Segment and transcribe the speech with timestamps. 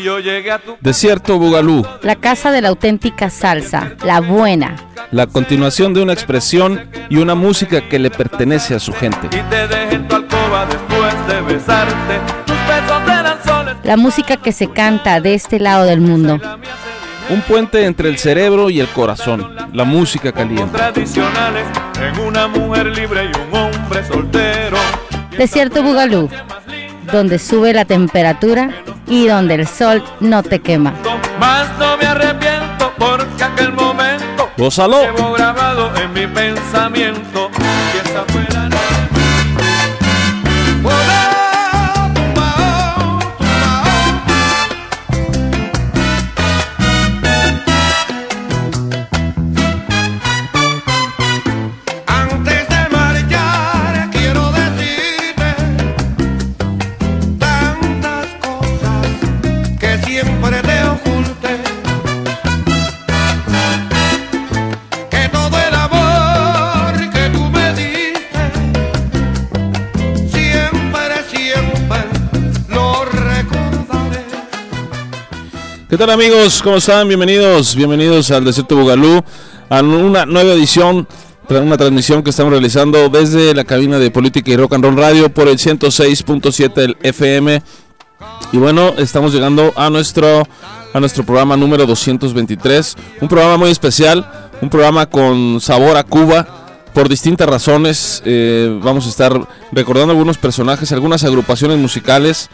[0.00, 4.76] y yo llegué a tu Desierto Bugalú, La casa de la auténtica salsa, la buena.
[5.10, 9.26] la continuación de una expresión y una música que le pertenece a su gente.
[9.26, 12.20] y te dejé en tu alcoba después de besarte.
[12.46, 13.76] Tus besos eran soles.
[13.84, 16.38] La música que se canta de este lado del mundo.
[17.28, 20.76] Un puente entre el cerebro y el corazón, la música caliente.
[20.76, 21.64] tradicionales
[22.00, 24.76] en una mujer libre y un hombre soltero.
[25.38, 26.28] Desierto Bugalú,
[27.12, 28.70] donde sube la temperatura
[29.10, 30.94] y donde el sol no te quema.
[31.38, 35.00] Más no me arrepiento porque aquel momento Gózalo.
[35.02, 37.50] llevo grabado en mi pensamiento.
[37.92, 38.59] Y esa fue la
[75.90, 76.62] ¿Qué tal amigos?
[76.62, 77.08] ¿Cómo están?
[77.08, 79.24] Bienvenidos, bienvenidos al Desierto Bugalú,
[79.68, 81.08] a una nueva edición,
[81.48, 85.34] una transmisión que estamos realizando desde la cabina de Política y Rock and Roll Radio
[85.34, 87.60] por el 106.7 del FM.
[88.52, 90.46] Y bueno, estamos llegando a nuestro
[90.92, 94.30] a nuestro programa número 223, un programa muy especial,
[94.62, 96.46] un programa con sabor a Cuba.
[96.94, 102.48] Por distintas razones, eh, vamos a estar recordando algunos personajes, algunas agrupaciones musicales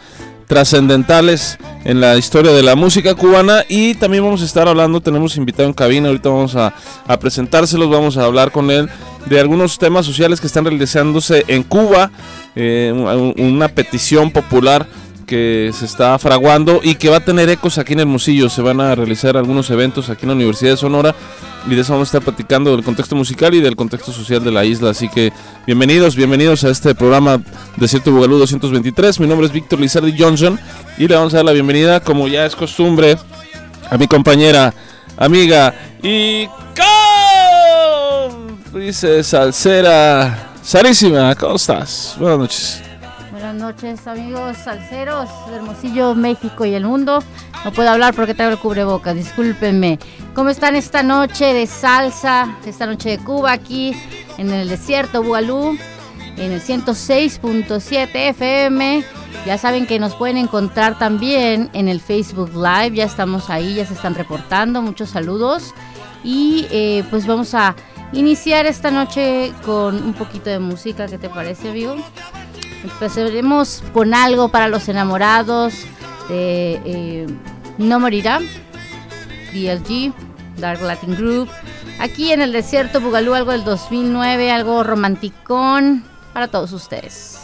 [0.47, 3.63] trascendentales en la historia de la música cubana.
[3.69, 6.73] Y también vamos a estar hablando, tenemos invitado en cabina, ahorita vamos a,
[7.05, 8.89] a presentárselos, vamos a hablar con él
[9.25, 12.11] de algunos temas sociales que están realizándose en Cuba,
[12.55, 14.87] eh, un- una petición popular
[15.27, 18.49] que se está fraguando y que va a tener ecos aquí en Hermosillo.
[18.49, 21.13] Se van a realizar algunos eventos aquí en la Universidad de Sonora
[21.67, 24.51] y de eso vamos a estar platicando del contexto musical y del contexto social de
[24.51, 24.89] la isla.
[24.89, 25.31] Así que
[25.67, 27.41] bienvenidos, bienvenidos a este programa
[27.75, 29.19] Desierto Bugalú 223.
[29.19, 30.59] Mi nombre es Víctor Lizardi Johnson
[30.97, 33.17] y le vamos a dar la bienvenida, como ya es costumbre,
[33.89, 34.73] a mi compañera,
[35.17, 36.47] amiga y
[38.31, 40.53] cómplice salsera.
[40.63, 42.15] Sarísima, ¿cómo estás?
[42.17, 42.86] Buenas noches.
[43.47, 47.23] Buenas noches amigos salseros de Hermosillo, México y el mundo.
[47.63, 49.99] No puedo hablar porque traigo el cubrebocas, discúlpenme.
[50.35, 53.95] ¿Cómo están esta noche de salsa, esta noche de Cuba aquí
[54.37, 55.77] en el desierto Bugalú,
[56.35, 59.05] en el 106.7 FM?
[59.45, 63.85] Ya saben que nos pueden encontrar también en el Facebook Live, ya estamos ahí, ya
[63.85, 65.73] se están reportando, muchos saludos.
[66.21, 67.77] Y eh, pues vamos a
[68.11, 71.95] iniciar esta noche con un poquito de música, ¿qué te parece, amigo?
[72.83, 75.73] Empezaremos con algo para los enamorados
[76.29, 77.27] de eh,
[77.77, 78.39] No Morirá,
[79.53, 80.13] DLG,
[80.57, 81.49] Dark Latin Group.
[81.99, 87.36] Aquí en el desierto Bugalú, algo del 2009, algo romanticón para todos ustedes.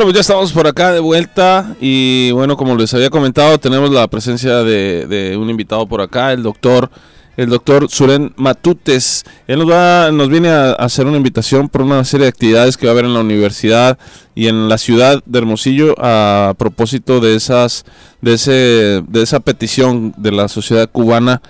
[0.00, 3.90] Bueno, pues ya estamos por acá de vuelta y bueno, como les había comentado, tenemos
[3.90, 6.90] la presencia de, de un invitado por acá, el doctor,
[7.36, 9.24] el doctor Suren Matutes.
[9.46, 12.86] Él nos va, nos viene a, hacer una invitación por una serie de actividades que
[12.86, 13.98] va a haber en la universidad
[14.34, 17.84] y en la ciudad de Hermosillo a propósito de esas,
[18.22, 21.42] de ese, de esa petición de la sociedad cubana.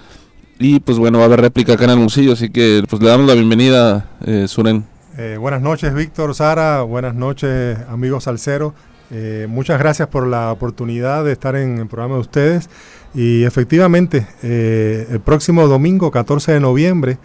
[0.59, 3.29] Y pues bueno, va a haber réplica acá en Hermosillo, así que pues le damos
[3.29, 4.90] la bienvenida, eh, Suren.
[5.23, 6.81] Eh, buenas noches, Víctor, Sara.
[6.81, 8.73] Buenas noches, amigos salseros.
[9.11, 12.71] Eh, muchas gracias por la oportunidad de estar en el programa de ustedes.
[13.13, 17.19] Y efectivamente, eh, el próximo domingo, 14 de noviembre,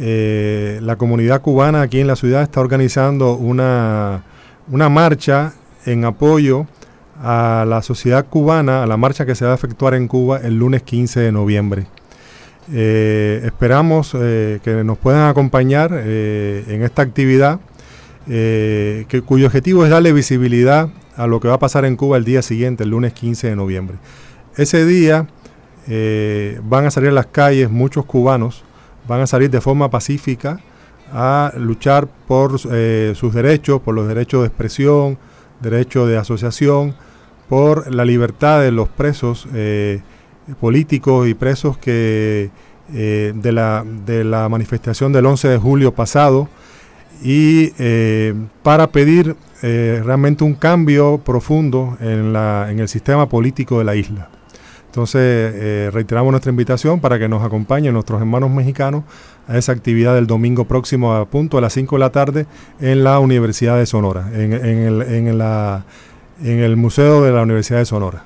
[0.00, 4.24] eh, la comunidad cubana aquí en la ciudad está organizando una,
[4.68, 5.52] una marcha
[5.86, 6.66] en apoyo
[7.22, 10.58] a la sociedad cubana, a la marcha que se va a efectuar en Cuba el
[10.58, 11.86] lunes 15 de noviembre.
[12.72, 17.60] Eh, esperamos eh, que nos puedan acompañar eh, en esta actividad,
[18.26, 22.24] que, cuyo objetivo es darle visibilidad a lo que va a pasar en Cuba el
[22.24, 23.96] día siguiente, el lunes 15 de noviembre.
[24.56, 25.26] Ese día
[26.62, 28.64] van a salir a las calles muchos cubanos,
[29.08, 30.60] van a salir de forma pacífica
[31.10, 35.16] a luchar por sus derechos, por los derechos de expresión,
[35.62, 36.94] derechos de asociación,
[37.48, 39.48] por la libertad de los presos
[40.60, 42.50] políticos y presos que
[42.94, 46.48] eh, de, la, de la manifestación del 11 de julio pasado
[47.22, 53.78] y eh, para pedir eh, realmente un cambio profundo en, la, en el sistema político
[53.78, 54.30] de la isla.
[54.86, 59.04] Entonces, reiteramos nuestra invitación para que nos acompañen nuestros hermanos mexicanos
[59.46, 62.46] a esa actividad del domingo próximo a punto a las 5 de la tarde
[62.80, 65.42] en la Universidad de Sonora, en, en el,
[66.42, 68.24] en el Museo de la Universidad de Sonora.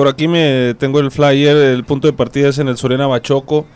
[0.00, 3.66] Por aquí me tengo el flyer, el punto de partida es en el Soriana Bachoco.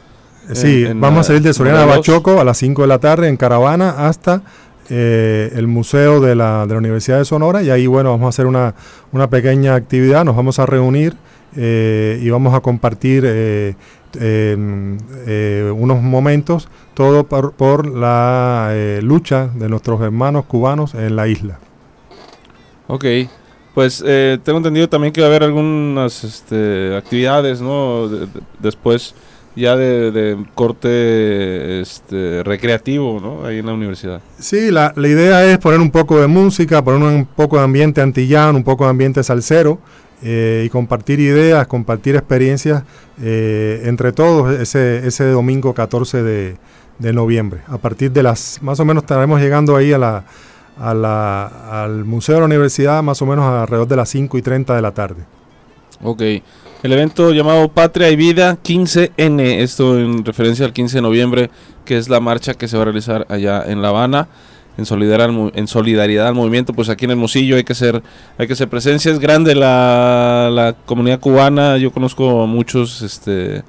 [0.54, 1.84] Sí, en- en vamos la- a salir de Soriana.
[1.84, 4.40] Bachoco a las 5 de la tarde en caravana hasta
[4.88, 8.28] eh, el Museo de la, de la Universidad de Sonora y ahí, bueno, vamos a
[8.30, 8.74] hacer una,
[9.12, 11.14] una pequeña actividad, nos vamos a reunir
[11.56, 13.74] eh, y vamos a compartir eh,
[14.18, 21.16] eh, eh, unos momentos, todo por, por la eh, lucha de nuestros hermanos cubanos en
[21.16, 21.58] la isla.
[22.86, 23.04] Ok,
[23.74, 28.08] pues eh, tengo entendido también que va a haber algunas este, actividades, ¿no?
[28.08, 29.14] De- de- después
[29.56, 33.46] ya de, corte este, recreativo, ¿no?
[33.46, 34.20] Ahí en la universidad.
[34.38, 38.58] Sí, la, idea es poner un poco de música, poner un poco de ambiente antillano,
[38.58, 39.78] un poco de ambiente salsero
[40.22, 42.82] eh, y compartir ideas, compartir experiencias
[43.22, 46.56] eh, entre todos ese, ese domingo 14 de,
[46.98, 47.60] de noviembre.
[47.68, 50.24] A partir de las, más o menos estaremos llegando ahí a la,
[50.78, 54.42] a la, al Museo de la Universidad más o menos alrededor de las 5 y
[54.42, 55.24] 30 de la tarde.
[56.02, 61.50] Ok, el evento llamado Patria y Vida 15N, esto en referencia al 15 de noviembre,
[61.84, 64.28] que es la marcha que se va a realizar allá en La Habana.
[64.76, 68.02] En solidaridad, en solidaridad al movimiento, pues aquí en Hermosillo hay que ser,
[68.36, 69.12] hay que ser presencia.
[69.12, 71.76] Es grande la, la comunidad cubana.
[71.76, 73.62] Yo conozco a muchos este,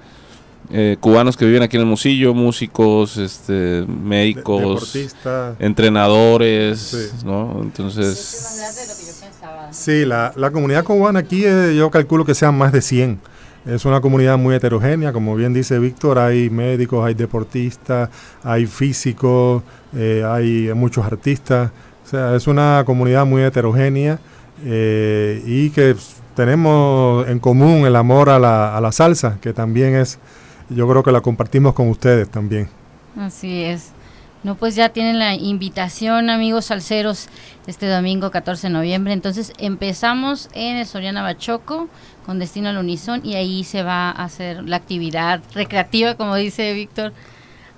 [0.71, 5.55] eh, cubanos que viven aquí en Hermosillo, músicos, este, médicos, Deportistas.
[5.59, 7.25] entrenadores, Sí.
[7.25, 7.59] ¿no?
[7.61, 9.73] Entonces, más grande de lo que yo pensaba.
[9.73, 13.19] Sí, la, la comunidad cubana aquí eh, yo calculo que sean más de 100.
[13.65, 18.09] Es una comunidad muy heterogénea, como bien dice Víctor, hay médicos, hay deportistas,
[18.43, 19.63] hay físicos,
[19.95, 21.71] eh, hay muchos artistas.
[22.05, 24.19] O sea, es una comunidad muy heterogénea
[24.63, 25.95] eh, y que
[26.35, 30.19] tenemos en común el amor a la, a la salsa, que también es,
[30.69, 32.69] yo creo que la compartimos con ustedes también.
[33.17, 33.91] Así es.
[34.43, 37.29] No, pues ya tienen la invitación, amigos salseros,
[37.65, 39.13] este domingo 14 de noviembre.
[39.13, 41.87] Entonces empezamos en el Soriana Bachoco
[42.27, 46.73] con destino al Unison y ahí se va a hacer la actividad recreativa, como dice
[46.73, 47.13] Víctor,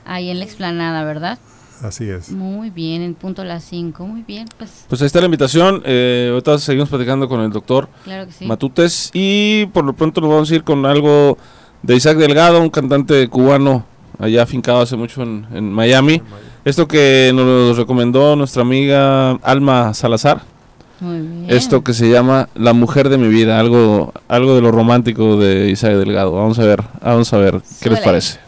[0.07, 1.37] Ahí en la explanada, ¿verdad?
[1.83, 2.31] Así es.
[2.31, 4.07] Muy bien, en punto las 5.
[4.07, 5.83] Muy bien, pues Pues ahí está la invitación.
[5.85, 8.45] Eh, ahorita seguimos platicando con el doctor claro que sí.
[8.45, 9.11] Matutes.
[9.13, 11.37] Y por lo pronto nos vamos a ir con algo
[11.83, 13.85] de Isaac Delgado, un cantante cubano
[14.19, 16.21] allá afincado hace mucho en, en Miami.
[16.65, 20.41] Esto que nos recomendó nuestra amiga Alma Salazar.
[20.99, 21.45] Muy bien.
[21.47, 25.69] Esto que se llama La mujer de mi vida, algo, algo de lo romántico de
[25.69, 26.31] Isaac Delgado.
[26.31, 28.39] Vamos a ver, vamos a ver qué les parece.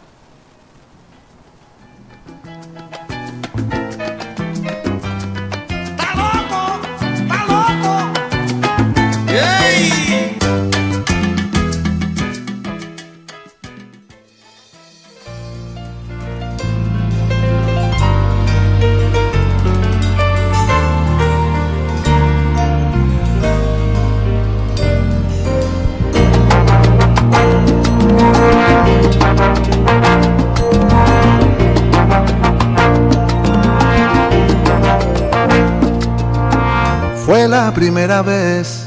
[37.80, 38.86] Primera vez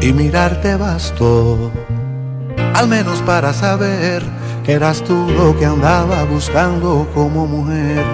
[0.00, 1.72] y mirarte bastó,
[2.74, 4.22] al menos para saber
[4.62, 8.04] que eras tú lo que andaba buscando como mujer.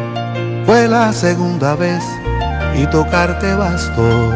[0.64, 2.02] Fue la segunda vez
[2.80, 4.32] y tocarte bastó,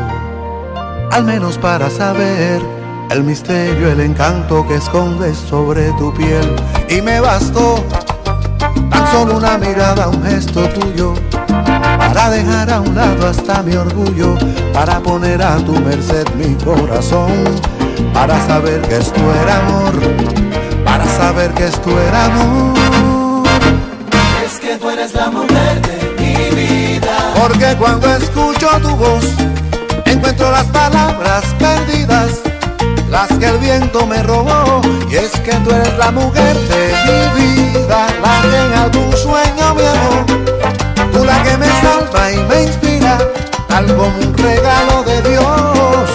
[1.10, 2.60] al menos para saber
[3.08, 6.56] el misterio, el encanto que escondes sobre tu piel.
[6.90, 7.82] Y me bastó
[8.90, 11.14] tan solo una mirada, un gesto tuyo
[11.99, 14.37] para dejar a un lado hasta mi orgullo,
[14.73, 17.32] para poner a tu merced mi corazón,
[18.12, 19.94] para saber que esto era amor,
[20.85, 23.44] para saber que esto era amor.
[24.44, 27.16] Es que tú eres la mujer de mi vida.
[27.40, 29.25] Porque cuando escucho tu voz,
[30.04, 32.40] encuentro las palabras perdidas,
[33.11, 34.82] las que el viento me robó.
[35.11, 39.75] Y es que tú eres la mujer de mi vida, la que en algún sueño
[39.75, 40.51] me amó.
[41.12, 43.19] Tú la que me salva y me inspira,
[43.87, 46.11] como un regalo de Dios.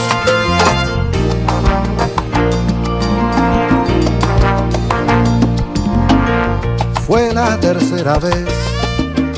[7.06, 8.48] Fue la tercera vez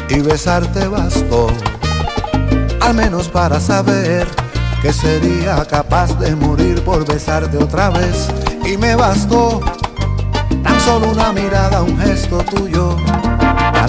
[0.10, 1.48] y besarte bastó,
[2.82, 4.28] al menos para saber
[4.82, 8.28] que sería capaz de morir por besarte otra vez.
[8.66, 9.62] Y me bastó
[10.64, 12.96] tan solo una mirada, un gesto tuyo,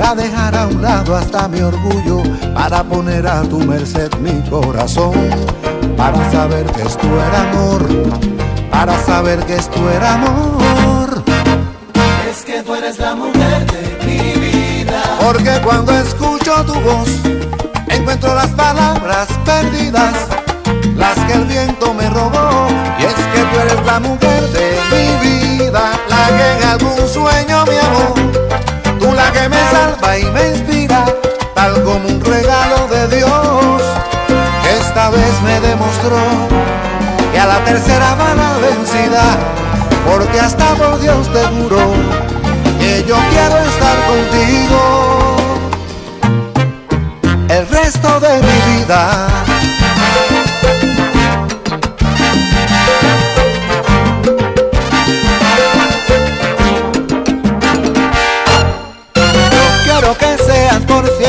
[0.01, 2.23] para dejar a un lado hasta mi orgullo,
[2.55, 5.13] para poner a tu merced mi corazón,
[5.97, 7.87] para saber que esto era amor,
[8.71, 11.23] para saber que esto era amor.
[12.31, 15.03] Es que tú eres la mujer de mi vida.
[15.21, 17.11] Porque cuando escucho tu voz,
[17.89, 20.15] encuentro las palabras perdidas,
[20.97, 22.69] las que el viento me robó.
[22.99, 27.65] Y es que tú eres la mujer de mi vida, la que en algún sueño
[27.67, 28.21] me amó.
[29.33, 31.05] Que me salva y me inspira,
[31.55, 33.83] tal como un regalo de Dios.
[34.81, 36.19] Esta vez me demostró
[37.33, 39.23] que a la tercera va la vencida,
[40.11, 41.93] porque hasta por Dios te juro
[42.81, 45.37] que yo quiero estar contigo
[47.49, 49.29] el resto de mi vida.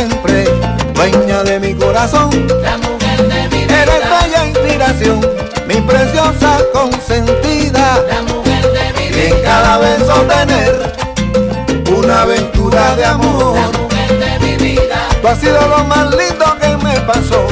[0.07, 0.45] Siempre
[0.95, 2.29] dueña de mi corazón.
[2.63, 3.83] La mujer de mi vida.
[3.83, 5.21] Eres bella inspiración,
[5.67, 8.03] mi preciosa consentida.
[8.09, 10.93] La mujer de mi Y en cada beso tener
[11.95, 13.55] una aventura de amor.
[13.55, 15.07] La mujer de mi vida.
[15.21, 17.45] Tú has sido lo más lindo que me pasó,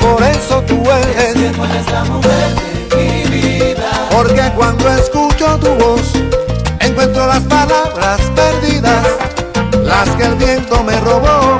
[0.00, 1.34] por eso tú eres.
[1.34, 2.48] Que eres la mujer
[2.90, 4.08] de mi vida.
[4.10, 6.12] Porque cuando escucho tu voz,
[6.80, 9.06] encuentro las palabras perdidas,
[9.84, 11.58] las que el viento me robó.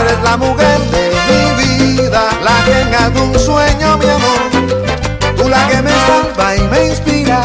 [0.00, 1.04] Eres la mujer de
[1.58, 4.42] mi vida, la que en algún sueño mi amor,
[5.36, 7.42] tú la que me salva y me inspira,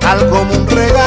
[0.00, 0.97] tal como un regalo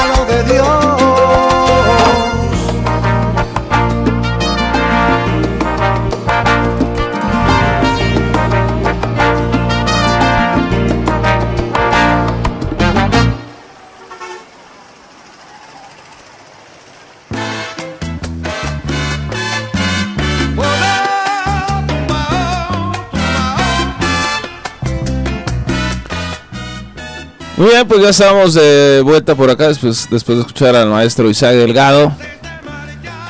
[27.62, 31.30] Muy bien, pues ya estamos de vuelta por acá después, después de escuchar al maestro
[31.30, 32.12] Isaac Delgado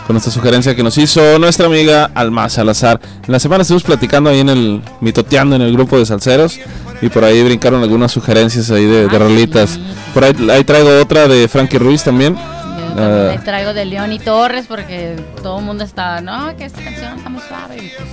[0.08, 3.02] con esta sugerencia que nos hizo nuestra amiga Alma Salazar.
[3.28, 6.62] En la semana estuvimos platicando ahí en el mitoteando en el grupo de salseros
[7.02, 9.78] y por ahí brincaron algunas sugerencias ahí de, de Ah, rolitas.
[10.14, 12.36] Por ahí, ahí traigo otra de Frankie Ruiz también.
[12.36, 13.42] también Ah.
[13.44, 17.30] traigo de León y Torres porque todo el mundo está, no, que esta canción está
[17.30, 17.76] muy suave.
[17.76, 18.10] Y pues,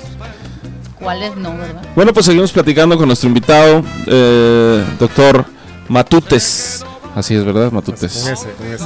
[0.98, 1.82] ¿cuáles no, verdad?
[1.94, 5.44] Bueno, pues seguimos platicando con nuestro invitado, eh, doctor
[5.88, 6.84] Matutes.
[7.14, 7.72] Así es, ¿verdad?
[7.72, 8.12] Matutes.
[8.22, 8.84] Con ese, con ese.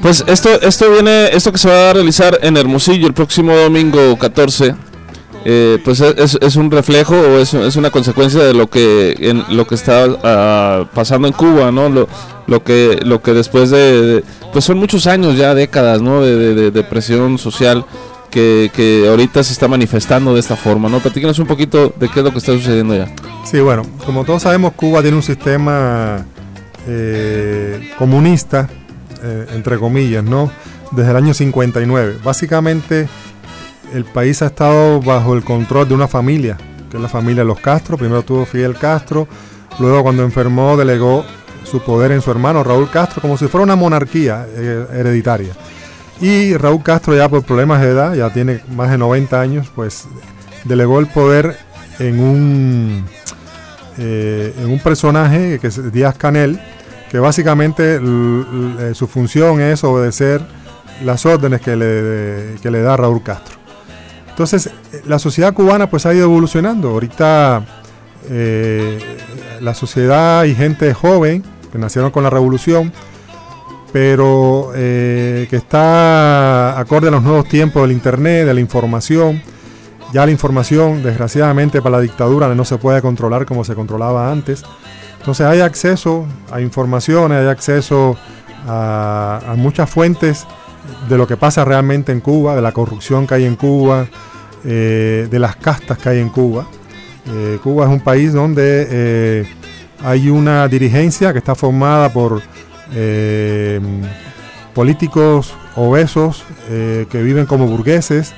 [0.00, 4.16] Pues esto, esto viene, esto que se va a realizar en Hermosillo el próximo domingo
[4.18, 4.74] 14,
[5.44, 9.44] eh, pues es, es un reflejo o es, es una consecuencia de lo que en,
[9.54, 11.90] lo que está ah, pasando en Cuba, ¿no?
[11.90, 12.08] Lo,
[12.46, 16.22] lo que lo que después de, de- pues son muchos años ya, décadas, ¿no?
[16.22, 17.84] De- de presión social
[18.30, 21.00] que, que ahorita se está manifestando de esta forma, ¿no?
[21.00, 23.08] Platíquenos un poquito de qué es lo que está sucediendo ya.
[23.44, 26.24] Sí, bueno, como todos sabemos, Cuba tiene un sistema
[26.86, 28.68] eh, comunista,
[29.22, 30.50] eh, entre comillas, ¿no?
[30.92, 32.18] Desde el año 59.
[32.24, 33.08] Básicamente,
[33.92, 36.56] el país ha estado bajo el control de una familia,
[36.90, 37.96] que es la familia de los Castro.
[37.96, 39.28] Primero tuvo Fidel Castro,
[39.78, 41.24] luego cuando enfermó delegó
[41.64, 45.52] su poder en su hermano Raúl Castro, como si fuera una monarquía eh, hereditaria.
[46.20, 50.06] Y Raúl Castro ya por problemas de edad, ya tiene más de 90 años, pues
[50.64, 51.56] delegó el poder
[51.98, 53.06] en un,
[53.98, 56.60] eh, en un personaje que es Díaz Canel,
[57.10, 60.42] que básicamente eh, su función es obedecer
[61.04, 63.56] las órdenes que le, que le da Raúl Castro.
[64.28, 66.90] Entonces, eh, la sociedad cubana pues ha ido evolucionando.
[66.90, 67.64] Ahorita
[69.60, 72.92] la sociedad y gente joven que nacieron con la revolución,
[73.92, 79.42] pero eh, que está acorde a los nuevos tiempos del Internet, de la información.
[80.12, 84.64] Ya la información, desgraciadamente, para la dictadura no se puede controlar como se controlaba antes.
[85.18, 88.16] Entonces hay acceso a informaciones, hay acceso
[88.66, 90.46] a, muchas fuentes
[91.08, 94.06] de lo que pasa realmente en Cuba, de la corrupción que hay en Cuba,
[94.64, 96.66] eh, de las castas que hay en Cuba.
[97.28, 99.46] Eh, Cuba es un país donde
[100.02, 102.40] hay una dirigencia que está formada por
[102.94, 103.80] eh,
[104.74, 108.34] políticos obesos eh, que viven como burgueses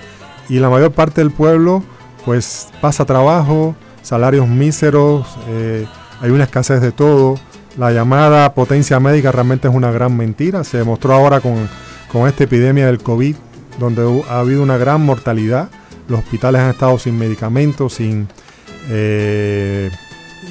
[0.49, 1.83] y la mayor parte del pueblo
[2.25, 5.87] pues pasa trabajo, salarios míseros, eh,
[6.21, 7.35] hay una escasez de todo.
[7.77, 10.63] La llamada potencia médica realmente es una gran mentira.
[10.63, 11.69] Se demostró ahora con,
[12.13, 13.35] con esta epidemia del COVID,
[13.81, 15.69] donde ha habido una gran mortalidad.
[16.07, 18.29] Los hospitales han estado sin medicamentos, sin,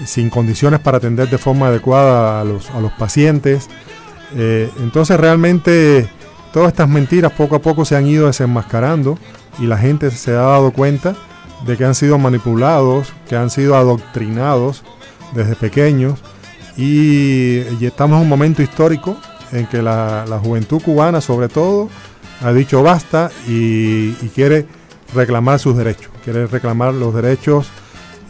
[0.06, 3.70] sin condiciones para atender de forma adecuada a los, a los pacientes.
[4.36, 6.10] Eh, entonces realmente
[6.54, 9.18] todas estas mentiras poco a poco se han ido desenmascarando
[9.60, 11.16] y la gente se ha dado cuenta
[11.66, 14.84] de que han sido manipulados, que han sido adoctrinados
[15.34, 16.20] desde pequeños
[16.78, 19.18] y, estamos en un momento histórico
[19.52, 21.90] en que la, la juventud cubana sobre todo
[22.42, 24.66] ha dicho basta y quiere
[25.14, 27.68] reclamar sus derechos, quiere reclamar los derechos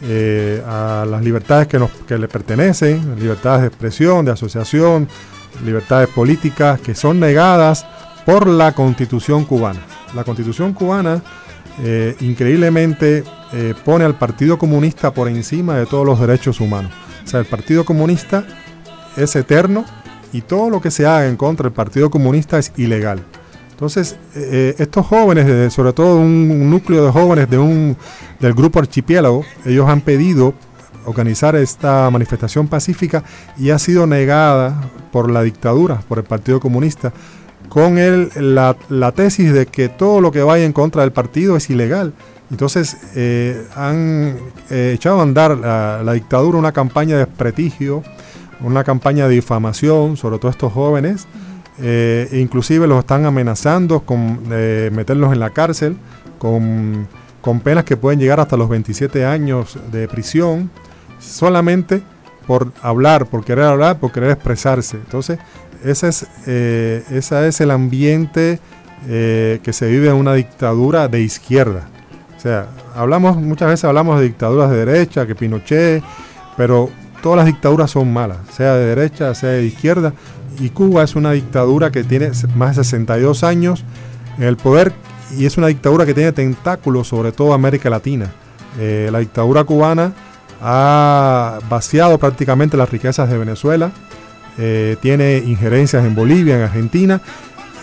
[0.02, 5.08] eh, a las libertades que, nos, que le pertenecen, libertades de expresión, de asociación,
[5.64, 7.86] libertades políticas que son negadas
[8.26, 9.80] por la constitución cubana.
[10.14, 11.22] La constitución cubana
[11.82, 16.92] eh, increíblemente eh, pone al Partido Comunista por encima de todos los derechos humanos.
[17.24, 18.44] O sea, el Partido Comunista
[19.16, 19.84] es eterno
[20.32, 23.20] y todo lo que se haga en contra del Partido Comunista es ilegal.
[23.82, 27.96] Entonces, eh, estos jóvenes, sobre todo un, núcleo de jóvenes de un,
[28.38, 30.54] del grupo Archipiélago, ellos han pedido
[31.04, 33.24] organizar esta manifestación pacífica
[33.58, 37.12] y ha sido negada por la dictadura, por el Partido Comunista,
[37.68, 41.56] con el, la, la tesis de que todo lo que vaya en contra del partido
[41.56, 42.12] es ilegal.
[42.52, 44.36] Entonces eh, han
[44.70, 48.04] eh, echado a andar la, la dictadura una campaña de desprestigio,
[48.60, 51.26] una campaña de difamación sobre todos estos jóvenes.
[51.82, 55.96] Eh, inclusive los están amenazando con eh, meterlos en la cárcel,
[56.38, 57.08] con,
[57.40, 60.70] con penas que pueden llegar hasta los 27 años de prisión,
[61.18, 62.02] solamente
[62.46, 64.96] por hablar, por querer hablar, por querer expresarse.
[64.96, 65.38] Entonces,
[65.84, 68.60] ese es, eh, es el ambiente
[69.08, 71.88] eh, que se vive en una dictadura de izquierda.
[72.36, 76.02] O sea, hablamos, muchas veces hablamos de dictaduras de derecha, que Pinochet,
[76.56, 76.90] pero
[77.22, 80.12] todas las dictaduras son malas, sea de derecha, sea de izquierda.
[80.60, 83.84] Y Cuba es una dictadura que tiene más de 62 años
[84.38, 84.92] en el poder
[85.36, 88.30] y es una dictadura que tiene tentáculos sobre todo América Latina.
[88.78, 90.12] Eh, la dictadura cubana
[90.60, 93.90] ha vaciado prácticamente las riquezas de Venezuela,
[94.58, 97.20] eh, tiene injerencias en Bolivia, en Argentina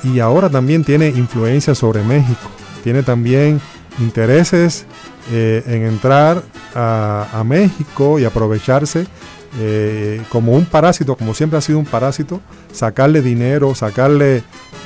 [0.03, 2.49] y ahora también tiene influencia sobre México.
[2.83, 3.59] Tiene también
[3.99, 4.85] intereses
[5.31, 6.41] eh, en entrar
[6.73, 9.07] a, a México y aprovecharse
[9.57, 12.39] eh, como un parásito, como siempre ha sido un parásito,
[12.71, 14.43] sacarle dinero, sacarle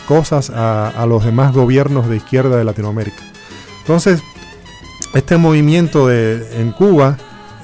[0.08, 3.21] cosas a, los demás gobiernos de izquierda de Latinoamérica.
[3.82, 4.21] Entonces,
[5.13, 7.17] este movimiento de, en Cuba,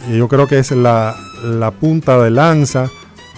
[0.10, 1.16] eh, yo creo que es la,
[1.80, 2.90] punta de lanza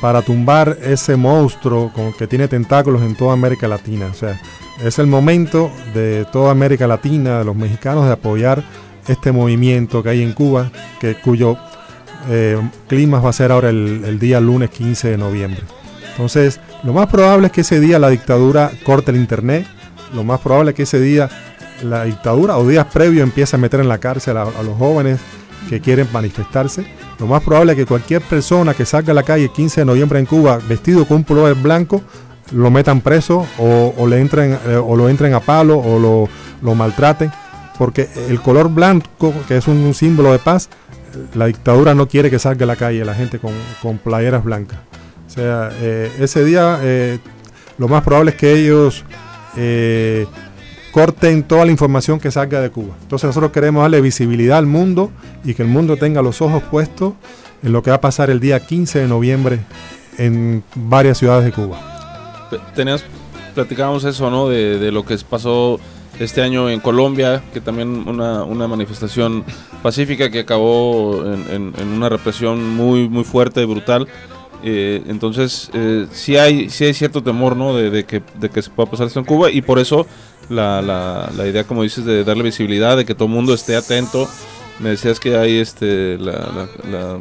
[0.01, 4.07] para tumbar ese monstruo que tiene tentáculos en toda América Latina.
[4.07, 4.41] O sea,
[4.83, 8.63] es el momento de toda América Latina, de los mexicanos, de apoyar
[9.07, 11.57] este movimiento que hay en Cuba, que, cuyo
[12.29, 12.57] eh,
[12.87, 15.61] clima va a ser ahora el, día lunes 15 de noviembre.
[16.11, 19.65] Entonces, lo más probable es que ese día la dictadura corte el internet,
[20.13, 21.29] lo más probable es que ese día
[21.83, 25.19] la dictadura o días previos empiece a meter en la cárcel a, los jóvenes
[25.69, 26.85] que quieren manifestarse.
[27.19, 29.85] Lo más probable es que cualquier persona que salga a la calle el 15 de
[29.85, 32.01] noviembre en Cuba vestido con un pullover blanco
[32.51, 36.27] lo metan preso o, le entren eh, o lo entren a palo o
[36.61, 37.31] lo maltraten
[37.81, 40.69] porque el color blanco que es un, símbolo de paz
[41.35, 44.79] la dictadura no quiere que salga a la calle la gente con, con playeras blancas
[45.27, 47.19] o sea eh, ese día eh,
[47.77, 49.03] lo más probable es que ellos
[49.57, 50.27] eh,
[50.91, 52.95] corten toda la información que salga de Cuba.
[53.01, 55.11] Entonces nosotros queremos darle visibilidad al mundo
[55.43, 57.13] y que el mundo tenga los ojos puestos
[57.63, 59.59] en lo que va a pasar el día 15 de noviembre
[60.17, 61.79] en varias ciudades de Cuba.
[62.75, 63.03] Tenías,
[63.55, 64.49] platicábamos eso, ¿no?
[64.49, 65.79] De, de lo que pasó
[66.23, 69.43] este año en Colombia, que también una, una manifestación
[69.81, 74.07] pacífica que acabó en, en- en una represión muy, muy fuerte, brutal.
[74.63, 77.75] Eh, entonces, eh, sí, hay, sí hay cierto temor, ¿no?
[77.75, 80.05] De, de que, de que se pueda pasar esto en Cuba y por eso
[80.49, 83.75] la, la, la idea, como dices, de darle visibilidad, de que todo el mundo esté
[83.75, 84.27] atento.
[84.79, 87.19] Me decías que hay este, la, la- la-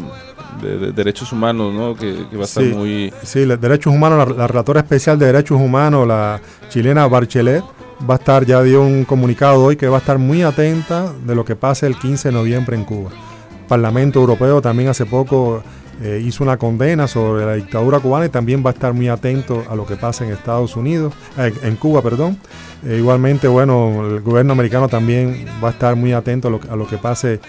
[0.63, 1.95] de, de derechos humanos, ¿no?
[1.95, 2.71] Que, que va a estar Sí.
[2.71, 3.13] muy...
[3.23, 7.63] Sí, derechos humanos, la, la relatora especial de derechos humanos, la chilena Barchelet,
[8.09, 11.35] va a estar, ya dio un comunicado hoy que va a estar muy atenta de
[11.35, 13.11] lo que pase el 15 de noviembre en Cuba.
[13.11, 15.63] El Parlamento Europeo también hace poco
[16.03, 19.63] eh, hizo una condena sobre la dictadura cubana y también va a estar muy atento
[19.69, 22.39] a lo que pasa en Estados Unidos, eh, en Cuba, perdón.
[22.85, 26.97] Eh, igualmente, bueno, el gobierno americano también va a estar muy atento a lo, que-
[26.99, 27.41] pase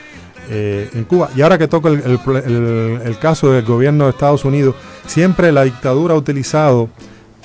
[0.49, 1.29] en Cuba.
[1.33, 4.75] Y ahora que toca el caso del gobierno de Estados Unidos,
[5.07, 6.89] siempre la dictadura ha utilizado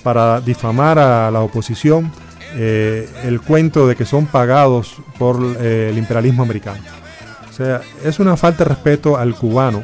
[0.02, 2.10] para difamar a la oposición
[2.58, 6.80] eh, el cuento de que son pagados por eh, el imperialismo americano.
[7.50, 9.82] O sea, es una falta de respeto al cubano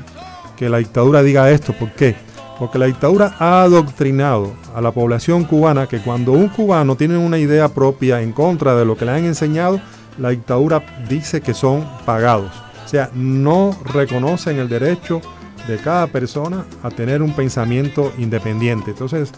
[0.56, 1.74] que la dictadura diga esto.
[1.74, 2.16] ¿Por qué?
[2.58, 7.38] Porque la dictadura ha adoctrinado a la población cubana que cuando un cubano tiene una
[7.38, 9.80] idea propia en contra de lo que le han enseñado,
[10.18, 12.52] la dictadura dice que son pagados.
[12.84, 15.20] O sea, no reconocen el derecho
[15.66, 18.90] de cada persona a tener un pensamiento independiente.
[18.90, 19.32] Entonces,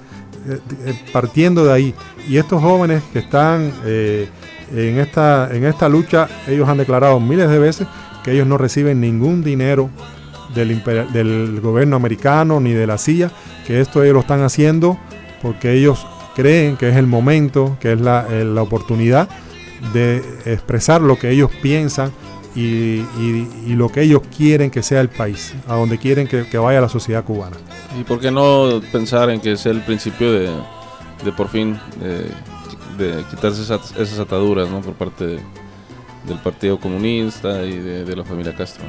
[0.49, 1.95] eh, eh, partiendo de ahí,
[2.29, 4.29] y estos jóvenes que están eh,
[4.73, 7.87] en, esta, en esta lucha, ellos han declarado miles de veces
[8.23, 9.91] que ellos no reciben ningún dinero
[10.55, 10.83] del,
[11.13, 13.31] del gobierno americano ni de la CIA,
[13.67, 14.99] que esto ellos lo están haciendo
[15.43, 19.29] porque ellos creen que es el momento, que es la, la oportunidad
[19.93, 22.11] de expresar lo que ellos piensan
[22.55, 26.47] y, y- y lo que ellos quieren que sea el país, a donde quieren que,
[26.47, 27.57] que vaya la sociedad cubana.
[27.99, 30.51] ¿Y por qué no pensar en que sea el principio de,
[31.25, 34.81] de por fin de, de quitarse esas, esas ataduras ¿no?
[34.81, 35.41] por parte de-
[36.29, 38.85] del Partido Comunista y de, de la familia Castro?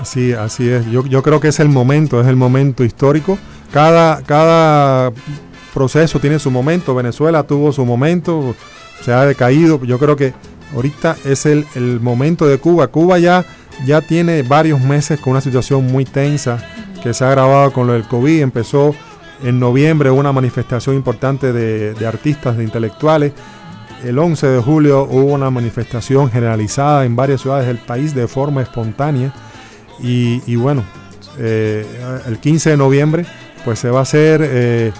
[0.00, 0.84] Así, así es.
[0.90, 3.38] Yo, yo creo que es el momento, es el momento histórico.
[3.72, 5.10] Cada, cada
[5.72, 6.94] proceso tiene su momento.
[6.94, 8.54] Venezuela tuvo su momento,
[9.02, 9.82] se ha decaído.
[9.84, 10.34] Yo creo que
[10.74, 12.88] ahorita es el, el momento de Cuba.
[12.88, 13.44] Cuba ya,
[13.86, 16.58] ya tiene varios meses con una situación muy tensa
[17.02, 18.42] que se ha agravado con lo del COVID.
[18.42, 18.94] Empezó
[19.42, 23.32] en noviembre una manifestación importante de, de artistas, de intelectuales.
[24.04, 28.62] El 11 de julio hubo una manifestación generalizada en varias ciudades del país de forma
[28.62, 29.32] espontánea.
[30.00, 30.84] Y, y bueno,
[31.38, 31.86] eh,
[32.26, 33.26] el 15 de noviembre
[33.64, 34.92] pues se va a hacer eh,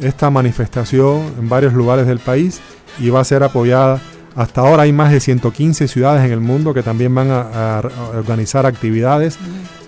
[0.00, 2.60] esta manifestación en varios lugares del país
[2.98, 4.00] y va a ser apoyada.
[4.34, 7.82] Hasta ahora hay más de 115 ciudades en el mundo que también van a,
[8.16, 9.38] organizar actividades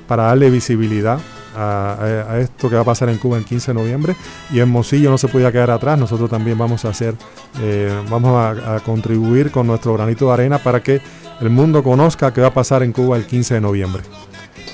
[0.06, 1.18] para darle visibilidad
[1.56, 4.16] a, esto que va a pasar en Cuba el 15 de noviembre.
[4.52, 5.98] Y Hermosillo no se podía quedar atrás.
[5.98, 7.14] Nosotros también vamos a hacer,
[7.62, 11.00] eh, vamos a, a contribuir con nuestro granito de arena para que
[11.40, 14.02] el mundo conozca qué va a pasar en Cuba el 15 de noviembre.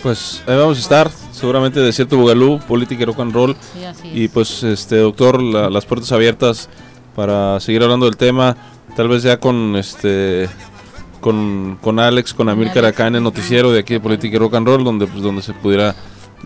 [0.02, 3.56] Pues ahí vamos a estar, seguramente de cierto Bugalú, política y rock and roll.
[3.74, 4.30] Sí, así Y es.
[4.30, 6.70] pues, este doctor, la- las puertas abiertas
[7.14, 8.56] para seguir hablando del tema,
[8.96, 10.48] tal vez ya con este
[11.20, 12.94] con, con Alex, con Amílcar Alex.
[12.96, 15.42] acá en el noticiero de aquí de Política y Rock and Roll, donde pues donde
[15.42, 15.94] se pudiera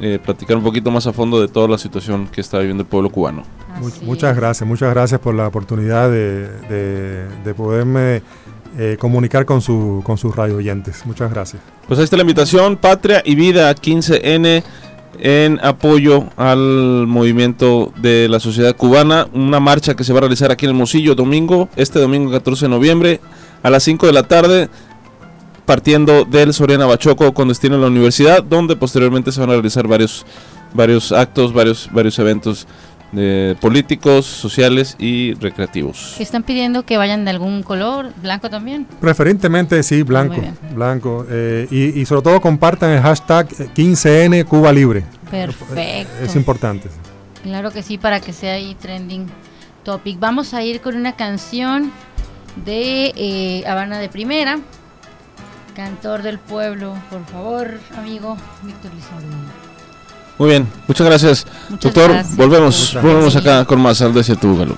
[0.00, 2.88] eh, platicar un poquito más a fondo de toda la situación que está viviendo el
[2.88, 3.42] pueblo cubano.
[3.76, 4.36] Así muchas es.
[4.36, 8.22] gracias, muchas gracias por la oportunidad de, de- de poderme
[8.76, 11.06] eh, comunicar con, su, con sus radio oyentes.
[11.06, 11.62] Muchas gracias.
[11.86, 14.64] Pues ahí está la invitación, Patria y Vida 15N
[15.20, 20.50] en apoyo al movimiento de la sociedad cubana, una marcha que se va a realizar
[20.50, 23.20] aquí en el Mosillo domingo, este domingo 14 de noviembre
[23.62, 24.68] a las 5 de la tarde,
[25.64, 29.86] partiendo del Soriana Bachoco con destino a la universidad, donde posteriormente se van a realizar
[29.88, 30.26] varios
[30.74, 32.66] varios actos, varios, varios eventos
[33.14, 36.16] de políticos, sociales y recreativos.
[36.20, 38.86] Están pidiendo que vayan de algún color, blanco también.
[39.00, 40.42] Preferentemente sí, blanco,
[40.74, 41.26] blanco.
[41.30, 45.04] eh, y, y sobre todo compartan el hashtag 15N Cuba Libre.
[45.30, 46.12] Perfecto.
[46.22, 46.88] Es importante.
[47.42, 49.26] Claro que sí, para que sea ahí trending
[49.84, 50.18] topic.
[50.18, 51.92] Vamos a ir con una canción
[52.64, 54.58] de eh, Habana de Primera.
[55.76, 59.26] Cantor del pueblo, por favor, amigo Víctor Lizardo.
[60.38, 61.46] Muy bien, muchas gracias.
[61.70, 62.36] Muchas Doctor, gracias.
[62.36, 64.76] volvemos, volvemos acá con más al Desierto Bugalú.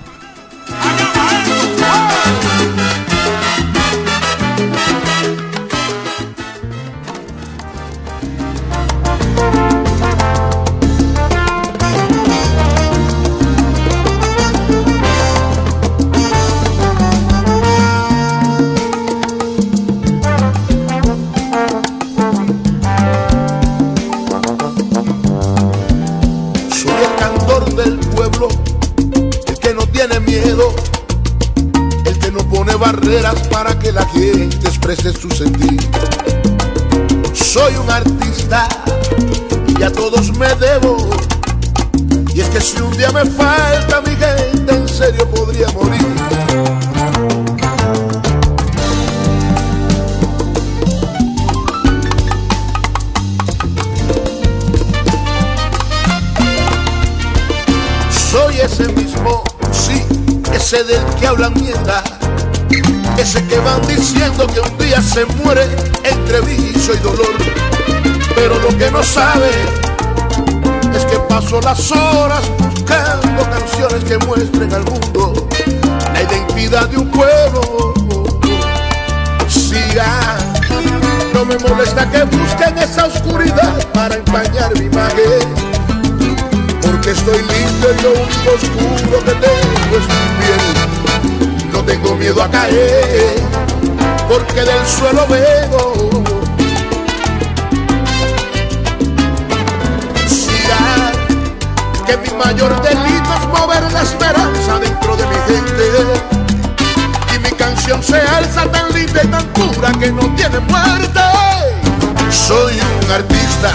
[112.30, 113.72] Soy un artista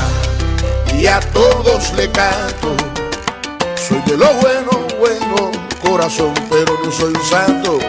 [0.98, 2.74] y a todos le canto.
[3.76, 5.52] Soy de lo bueno, bueno,
[5.84, 7.80] corazón, pero no soy un santo.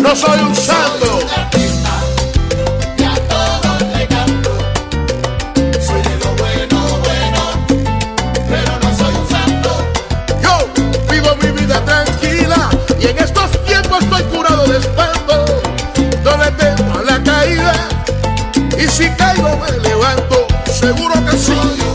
[0.00, 1.18] No soy un santo.
[10.42, 10.68] Yo
[11.10, 15.11] vivo mi vida tranquila y en estos tiempos estoy curado de espanto.
[18.92, 21.91] Si caigo me levanto, seguro que sí.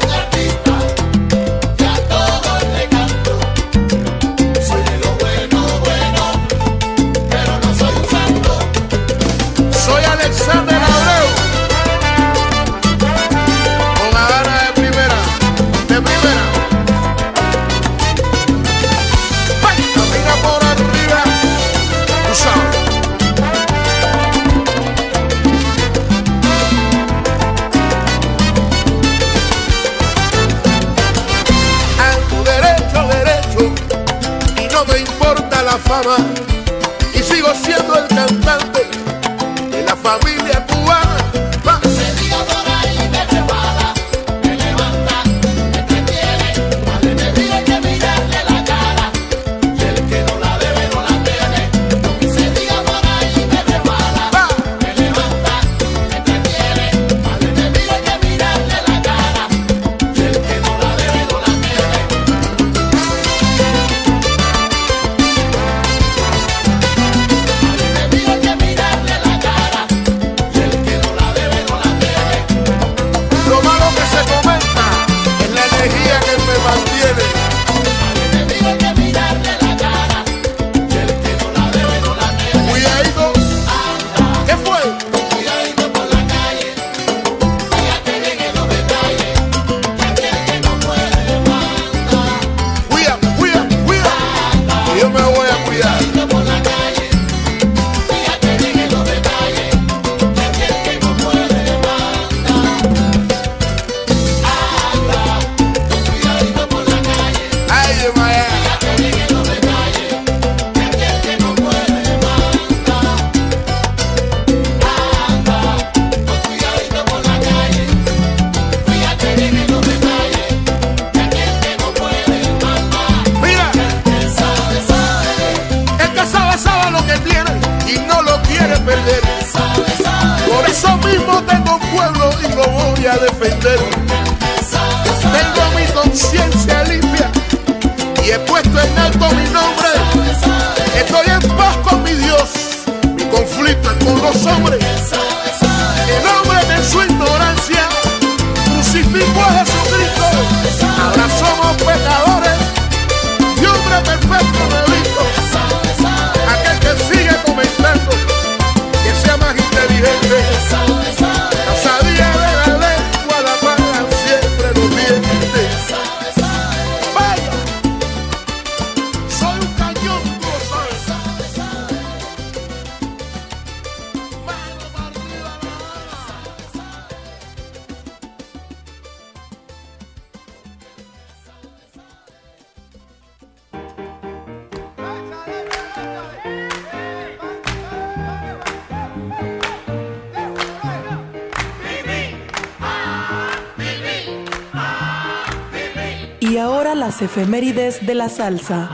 [196.49, 198.89] Y ahora las efemérides de la salsa.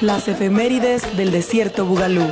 [0.00, 2.26] Las efemérides del desierto Bugalú.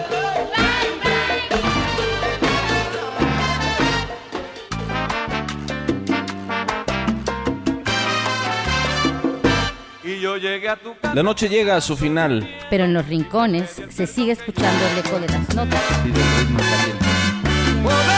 [11.14, 12.48] La noche llega a su final.
[12.70, 15.80] Pero en los rincones se sigue escuchando el eco de las notas.
[16.04, 18.08] y del ritmo caliente.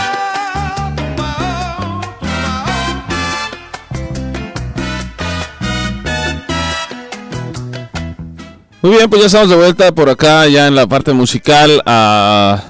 [8.83, 12.63] Muy bien, pues ya estamos de vuelta por acá, ya en la parte musical, a-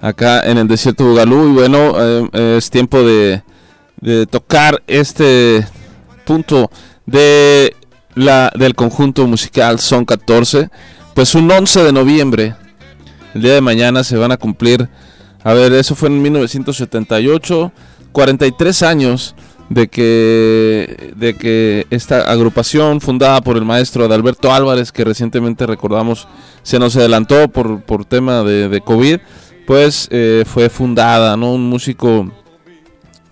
[0.00, 1.48] acá en el desierto Bugalú.
[1.48, 3.42] Y bueno, eh, es tiempo de,
[4.00, 5.66] de tocar este
[6.26, 6.70] punto
[7.06, 7.74] de
[8.14, 10.70] la, del conjunto musical Son 14.
[11.14, 12.54] Pues un 11 de noviembre,
[13.34, 14.88] el día de mañana, se van a cumplir,
[15.44, 17.72] a ver, eso fue en 1978,
[18.12, 19.34] 43 años
[19.68, 26.28] de que, de que esta agrupación fundada por el maestro Adalberto Álvarez, que recientemente recordamos
[26.62, 29.18] se nos adelantó por, por tema de, COVID,
[29.66, 31.52] pues eh, fue fundada, ¿no?
[31.52, 32.30] Un músico,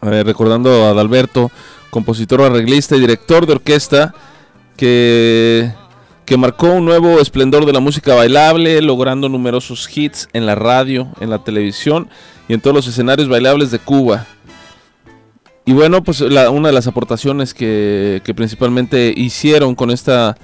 [0.02, 1.50] eh, recordando a Adalberto,
[1.90, 4.14] compositor, arreglista y director de orquesta,
[4.86, 5.70] que,
[6.24, 11.06] que marcó un nuevo esplendor de la música bailable, logrando numerosos hits en la radio,
[11.20, 12.08] en la televisión
[12.48, 14.26] y en todos los escenarios bailables de Cuba.
[15.64, 20.36] Y bueno, pues la- una de las aportaciones que, que principalmente hicieron con esta,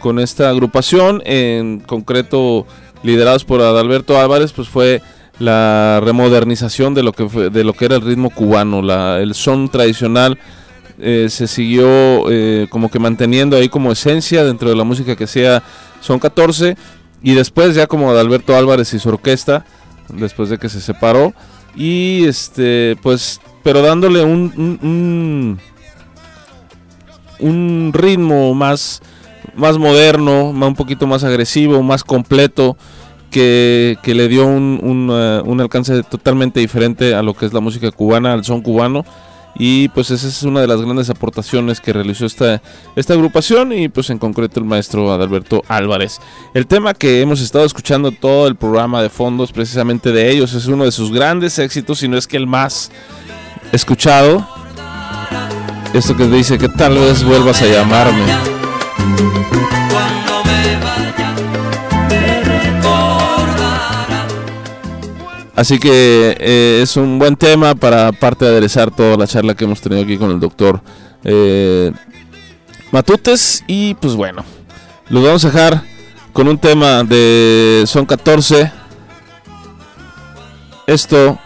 [0.00, 2.68] con esta agrupación, en concreto
[3.02, 5.02] liderados por Adalberto Álvarez, pues fue
[5.40, 8.82] la remodernización de lo que fue- de lo que era el ritmo cubano,
[9.18, 10.38] el son tradicional
[11.02, 15.26] eh, se siguió eh, como que manteniendo ahí como esencia dentro de la música que
[15.26, 15.62] sea
[16.00, 16.76] son 14
[17.22, 19.64] y después ya como Adalberto Álvarez y su orquesta
[20.08, 21.32] después de que se separó
[21.74, 25.58] y este pues pero dándole un
[27.40, 29.00] un, ritmo más
[29.54, 32.76] más moderno más un poquito más agresivo más completo
[33.30, 37.52] que, que le dio un, un, eh, un alcance totalmente diferente a lo que es
[37.52, 39.04] la música cubana al son cubano
[39.54, 42.62] y pues esa es una de las grandes aportaciones que realizó esta,
[42.96, 46.20] esta agrupación y pues en concreto el maestro Adalberto Álvarez.
[46.54, 50.66] El tema que hemos estado escuchando todo el programa de fondos precisamente de ellos es
[50.66, 52.90] uno de sus grandes éxitos, si no es que el más
[53.72, 54.46] escuchado.
[55.92, 58.24] Esto que dice que tal vez vuelvas a llamarme.
[65.60, 69.64] Así que eh, es un buen tema para aparte de aderezar toda la charla que
[69.64, 70.80] hemos tenido aquí con el doctor
[71.22, 71.92] eh,
[72.90, 73.62] Matutes.
[73.66, 74.42] Y pues bueno,
[75.10, 75.82] los vamos a dejar
[76.32, 78.72] con un tema de Son 14.
[80.86, 81.38] Esto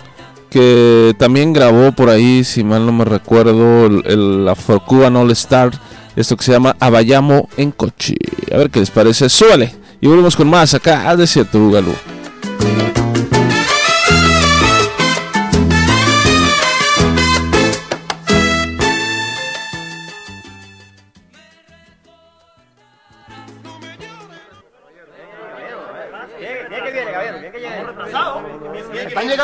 [0.48, 5.32] que también grabó por ahí, si mal no me recuerdo, el, el Afro Cuban All
[5.32, 5.72] Star.
[6.14, 8.14] Esto que se llama Abayamo en Coche.
[8.52, 9.28] A ver qué les parece.
[9.28, 9.74] Súbale.
[10.00, 11.94] Y volvemos con más acá al Desierto Bugalú.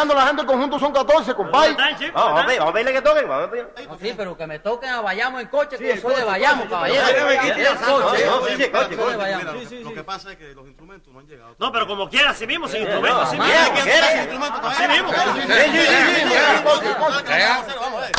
[0.09, 1.77] la gente del conjunto son 14, compadre.
[2.13, 3.29] Vamos, a pedirle que toquen.
[3.29, 3.51] Vamos a
[3.99, 5.77] sí, pero que me toquen a Bayamo en coche,
[6.69, 7.15] caballero.
[9.83, 11.55] Lo que pasa es que los instrumentos no han llegado.
[11.59, 13.55] No, pero como quiera, así mismo, sin instrumentos, así mismo.
[14.63, 15.11] Así mismo.
[17.81, 18.11] Vamos a.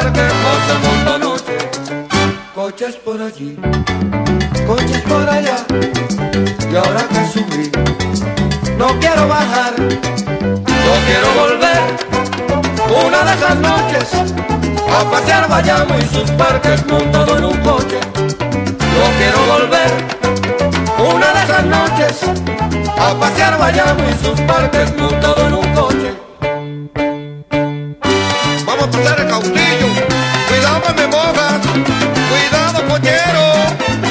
[0.00, 1.36] en mundo.
[2.54, 3.56] Coches por allí,
[4.66, 5.56] coches por allá,
[6.70, 7.70] y ahora que subí,
[8.76, 11.82] no quiero bajar, no quiero volver.
[13.06, 14.08] Una de esas noches,
[14.88, 17.98] a pasear vayamos y sus parques montado en un coche.
[18.16, 19.90] No quiero volver,
[20.98, 22.20] una de esas noches,
[22.98, 25.67] a pasear vayamos y sus parques montado en un coche.
[30.48, 31.60] cuidado me mojas,
[32.30, 34.07] cuidado cochero.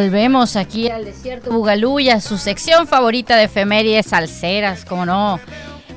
[0.00, 5.38] Volvemos aquí al desierto Bugalú su sección favorita de efemérides salseras, como no.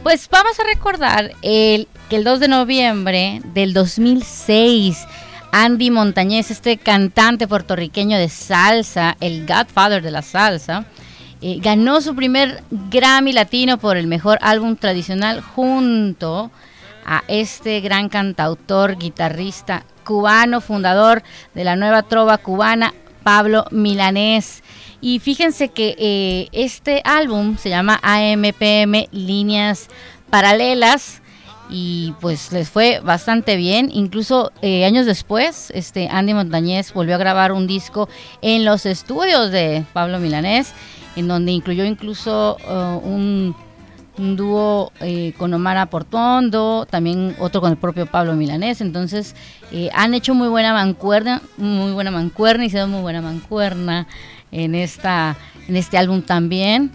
[0.03, 5.07] Pues vamos a recordar el, que el 2 de noviembre del 2006,
[5.53, 10.85] Andy Montañez, este cantante puertorriqueño de salsa, el godfather de la salsa,
[11.41, 16.51] eh, ganó su primer Grammy Latino por el mejor álbum tradicional junto
[17.05, 21.23] a este gran cantautor, guitarrista cubano, fundador
[21.53, 22.93] de la nueva trova cubana,
[23.24, 24.63] Pablo Milanés.
[25.01, 29.89] Y fíjense que eh, este álbum se llama AMPM Líneas
[30.30, 31.21] Paralelas
[31.69, 33.89] y pues les fue bastante bien.
[33.91, 38.07] Incluso eh, años después, este Andy Montañez volvió a grabar un disco
[38.41, 40.74] en los estudios de Pablo Milanés,
[41.15, 43.55] en donde incluyó incluso uh, un,
[44.18, 48.82] un dúo eh, con Omar Portondo, también otro con el propio Pablo Milanés.
[48.82, 49.36] Entonces
[49.72, 54.07] eh, han hecho muy buena mancuerna, muy buena mancuerna, hicieron muy buena mancuerna
[54.51, 55.36] en esta,
[55.68, 56.91] en este álbum también.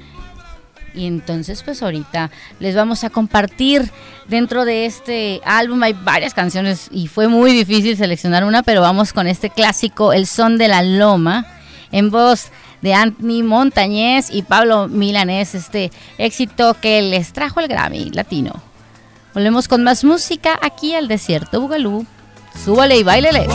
[0.95, 3.91] Y entonces pues ahorita les vamos a compartir
[4.27, 9.13] dentro de este álbum hay varias canciones y fue muy difícil seleccionar una, pero vamos
[9.13, 11.47] con este clásico El son de la loma
[11.93, 12.51] en voz
[12.83, 18.63] de Anthony Montañez y Pablo Milanés, este éxito que les trajo el Grammy latino.
[19.35, 22.07] Volvemos con más música aquí al desierto Bugalú.
[22.65, 23.47] Súbale y bailele.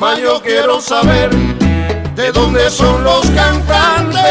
[0.00, 1.28] Mamá, yo quiero saber
[2.14, 4.22] de dónde son los cantantes.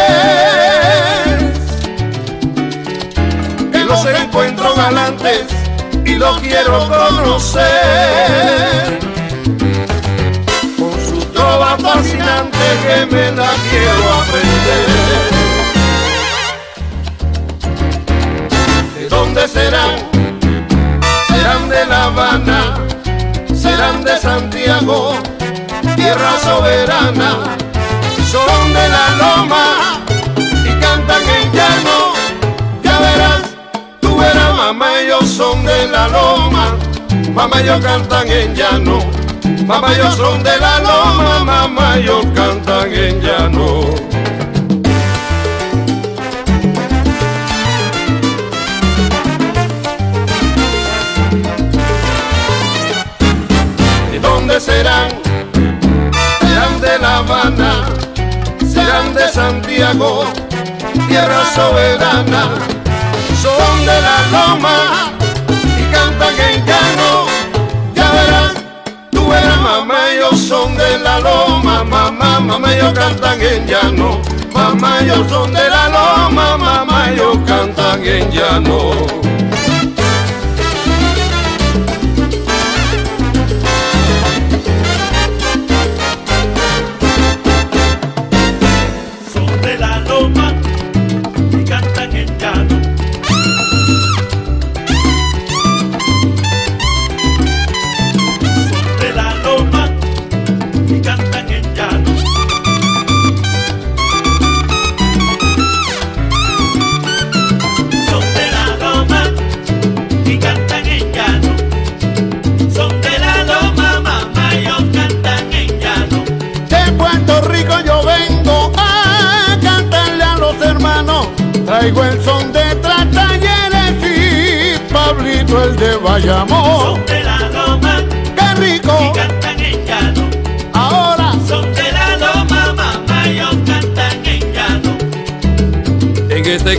[3.73, 5.43] Que los encuentro galantes
[6.05, 7.67] y los quiero conocer.
[10.79, 12.57] Con su trova fascinante
[12.87, 14.87] que me la quiero aprender.
[18.95, 19.95] ¿De dónde serán?
[21.27, 22.77] Serán de La Habana,
[23.53, 25.36] serán de Santiago
[25.97, 27.57] tierra soberana,
[28.31, 29.65] son de la loma
[30.63, 31.97] y cantan en llano.
[32.83, 33.41] Ya verás,
[33.99, 36.77] tú verás, mamá, ellos son de la loma,
[37.33, 38.99] mamá, ellos cantan en llano.
[39.65, 44.07] Mamá, ellos son de la loma, mamá, ellos cantan en llano.
[54.59, 55.26] Serán
[59.37, 60.23] Santiago,
[61.07, 62.49] tierra soberana,
[63.39, 65.11] son de la loma
[65.77, 67.27] y cantan en llano.
[67.93, 68.53] Ya verás,
[69.11, 74.19] tú verás, mamá, ellos son de la loma, mamá, mamá, ellos cantan en llano.
[74.55, 79.36] Mamá, ellos son de la loma, mamá, ellos cantan en llano.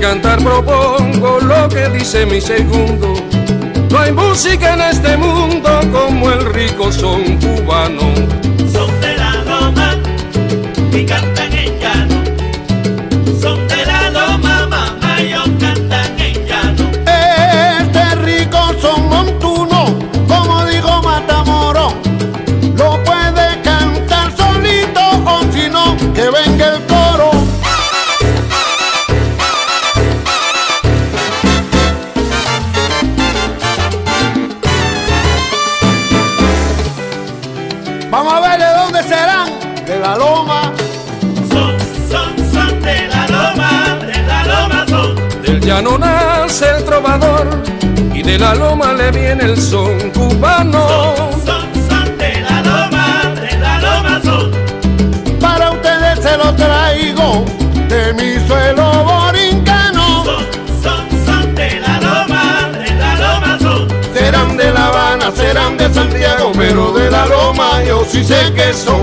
[0.08, 3.12] Cantar propongo lo que dice mi segundo.
[3.90, 8.47] No hay música en este mundo como el rico son cubano.
[45.68, 45.74] Son.
[45.74, 47.62] Del llano nace el trovador
[48.14, 51.14] y de la loma le viene el son cubano.
[51.44, 54.50] Son, son de la loma, de la loma son.
[55.40, 57.44] Para ustedes se lo traigo
[57.88, 60.24] de mi suelo borincano.
[60.24, 60.46] Son,
[60.82, 63.88] son, son de la loma, de la loma son.
[64.14, 68.72] Serán de La Habana, serán de Santiago, pero de la loma yo sí sé que
[68.72, 69.02] son.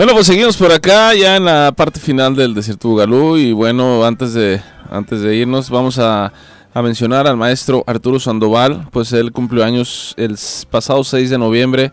[0.00, 3.36] Bueno, pues seguimos por acá, ya en la parte final del Desierto Bugalú.
[3.36, 4.58] Y bueno, antes de,
[4.90, 6.32] antes de irnos, vamos a,
[6.74, 8.88] mencionar al maestro Arturo Sandoval.
[8.92, 10.38] Pues él cumplió años el
[10.70, 11.92] pasado 6 de noviembre.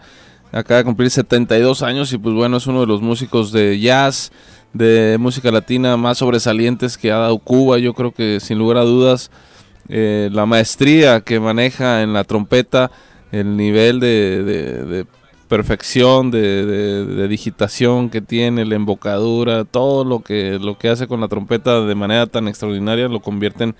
[0.53, 4.31] Acaba de cumplir 72 años y pues bueno, es uno de los músicos de jazz,
[4.71, 7.77] de música latina más sobresalientes que ha dado Cuba.
[7.77, 9.31] Yo creo que sin lugar a dudas,
[9.89, 12.89] eh, la maestría que maneja en la trompeta,
[13.33, 15.05] el nivel de
[15.47, 21.27] perfección, de, digitación que tiene, la embocadura, todo lo que, lo que hace con la
[21.27, 23.75] trompeta de manera tan extraordinaria lo convierten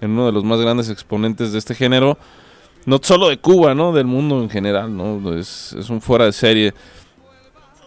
[0.00, 2.18] en uno de los más grandes exponentes de este género,
[2.86, 3.92] no solo de Cuba, ¿no?
[3.92, 5.32] del mundo en general, ¿no?
[5.34, 6.74] es, un fuera de serie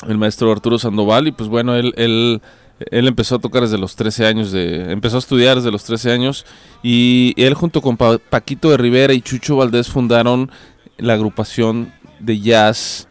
[0.07, 2.41] el maestro Arturo Sandoval y pues bueno, él, él,
[3.07, 6.45] empezó a tocar desde los 13 años, de, empezó a estudiar desde los 13 años
[6.83, 10.51] y él junto con Pa- Paquito de Rivera y Chucho Valdés fundaron
[10.97, 13.07] la agrupación de jazz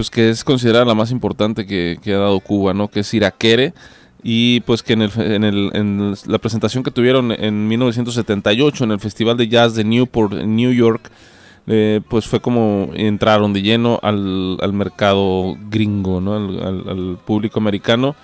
[0.00, 2.88] pues que es considerada la más importante que, que ha dado Cuba, ¿no?
[2.88, 3.74] Que es Iraquere
[4.22, 8.92] y pues que en, el, en, el- en la presentación que tuvieron en 1978 en
[8.92, 11.10] el Festival de Jazz de Newport en New York,
[11.66, 16.34] eh, pues fue como entraron de lleno al, al mercado gringo, ¿no?
[16.34, 18.16] Al, al- público americano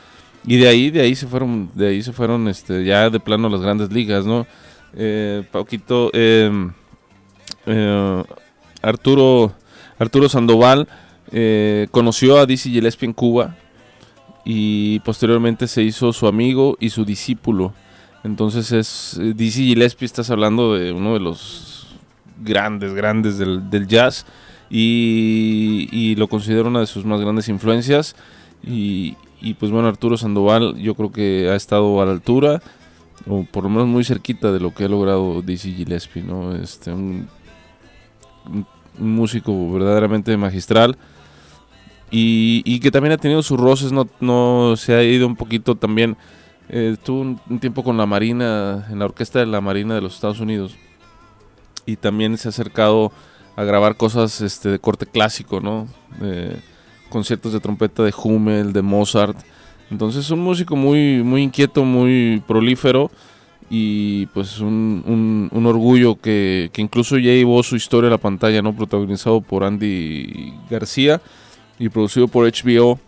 [0.47, 3.51] y de ahí, de ahí se fueron, de ahí se fueron, este, ya de plano
[3.51, 4.47] las grandes ligas, ¿no?
[4.97, 5.45] Eh,
[6.14, 6.70] eh,
[7.66, 8.22] eh,
[8.81, 9.53] Arturo,
[9.99, 10.89] Arturo Sandoval
[11.33, 13.57] eh, conoció a Dizzy Gillespie en Cuba
[14.45, 17.72] y posteriormente se hizo su amigo y su discípulo.
[18.22, 21.97] Entonces es eh, Dizzy Gillespie, estás hablando de uno de los
[22.41, 24.24] grandes, grandes del, jazz
[24.70, 28.14] y, lo considero una de sus más grandes influencias.
[28.64, 29.16] Y,
[29.61, 32.62] pues bueno, Arturo Sandoval yo creo que ha estado a la altura
[33.29, 36.55] o por lo menos muy cerquita de lo que ha logrado Dizzy Gillespie, ¿no?
[36.55, 37.29] Este, un
[38.99, 40.97] músico verdaderamente magistral
[42.11, 45.74] y, y que también ha tenido sus roces, no, no se ha ido un poquito
[45.74, 46.16] también,
[46.68, 50.00] eh, estuvo un, un tiempo con la Marina, en la orquesta de la Marina de
[50.00, 50.76] los Estados Unidos
[51.84, 53.12] y también se ha acercado
[53.57, 55.86] a grabar cosas este, de corte clásico, ¿no?
[56.20, 56.57] Eh,
[57.09, 59.38] conciertos de trompeta de Hummel, de Mozart.
[59.90, 63.11] Entonces es un músico muy, muy inquieto, muy prolífero
[63.70, 68.18] y pues un, un- un orgullo que, que incluso ya llevó su historia a la
[68.18, 68.74] pantalla, ¿no?
[68.74, 71.20] Protagonizado por Andy García
[71.79, 72.99] y producido por HBO.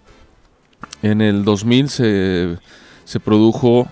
[1.02, 2.58] En el 2000 se,
[3.04, 3.88] se produjo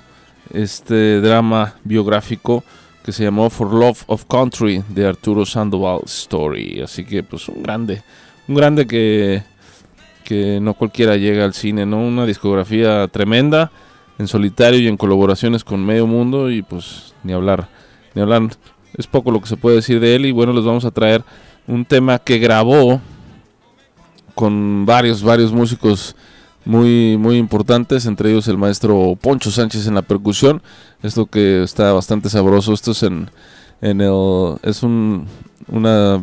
[0.52, 2.62] este drama biográfico
[3.04, 6.80] que se llamó For Love of Country de Arturo Sandoval Story.
[6.80, 8.02] Así que pues un grande,
[8.48, 9.44] un grande que,
[10.24, 11.98] que no cualquiera llega al cine, ¿no?
[11.98, 13.70] Una discografía tremenda
[14.18, 17.68] en solitario y en colaboraciones con medio mundo y pues ni hablar,
[18.14, 18.42] ni hablar.
[18.96, 21.22] Es poco lo que se puede decir de él y bueno, les vamos a traer
[21.68, 23.00] un tema que grabó
[24.36, 26.14] con varios, varios músicos
[26.66, 30.62] muy, muy importantes, entre ellos el maestro Poncho Sánchez en la percusión.
[31.02, 32.74] Esto que está bastante sabroso.
[32.74, 33.30] Esto es en,
[33.80, 35.26] en el, es un,
[35.68, 36.22] una,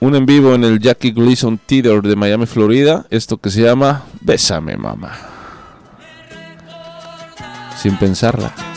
[0.00, 3.04] un en vivo en el Jackie Gleason Theater de Miami, Florida.
[3.10, 5.12] Esto que se llama Bésame, mamá.
[7.76, 8.71] Sin pensarla.